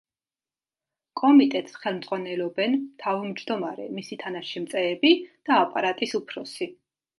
კომიტეტს 1.21 1.75
ხელმძღვანელობენ 1.83 2.73
თავმჯდომარე, 3.05 3.87
მისი 3.99 4.19
თანაშემწეები 4.25 5.15
და 5.29 5.63
აპარატის 5.69 6.19
უფროსი. 6.23 6.73